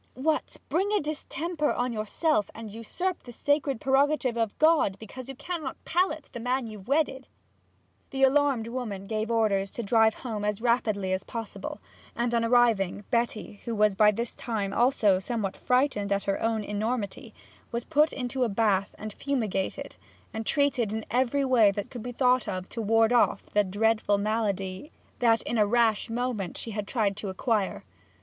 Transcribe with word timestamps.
What 0.15 0.57
bring 0.67 0.91
a 0.93 0.99
distemper 0.99 1.71
on 1.71 1.93
yourself, 1.93 2.49
and 2.55 2.73
usurp 2.73 3.21
the 3.21 3.31
sacred 3.31 3.79
prerogative 3.79 4.35
of 4.35 4.57
God, 4.57 4.97
because 4.97 5.29
you 5.29 5.35
can't 5.35 5.77
palate 5.85 6.27
the 6.31 6.39
man 6.39 6.65
you've 6.65 6.87
wedded!' 6.87 7.27
The 8.09 8.23
alarmed 8.23 8.67
woman 8.69 9.05
gave 9.05 9.29
orders 9.29 9.69
to 9.69 9.83
drive 9.83 10.15
home 10.15 10.43
as 10.43 10.59
rapidly 10.59 11.13
as 11.13 11.23
possible, 11.23 11.79
and 12.15 12.33
on 12.33 12.43
arriving, 12.43 13.03
Betty, 13.11 13.61
who 13.65 13.75
was 13.75 13.93
by 13.93 14.09
this 14.09 14.33
time 14.33 14.73
also 14.73 15.19
somewhat 15.19 15.55
frightened 15.55 16.11
at 16.11 16.23
her 16.23 16.41
own 16.41 16.63
enormity, 16.63 17.31
was 17.71 17.83
put 17.83 18.11
into 18.11 18.43
a 18.43 18.49
bath, 18.49 18.95
and 18.97 19.13
fumigated, 19.13 19.97
and 20.33 20.47
treated 20.47 20.91
in 20.91 21.05
every 21.11 21.45
way 21.45 21.69
that 21.69 21.91
could 21.91 22.01
be 22.01 22.11
thought 22.11 22.47
of 22.47 22.67
to 22.69 22.81
ward 22.81 23.13
off 23.13 23.43
the 23.53 23.63
dreadful 23.63 24.17
malady 24.17 24.91
that 25.19 25.43
in 25.43 25.59
a 25.59 25.67
rash 25.67 26.09
moment 26.09 26.57
she 26.57 26.71
had 26.71 26.87
tried 26.87 27.15
to 27.17 27.29
acquire. 27.29 27.83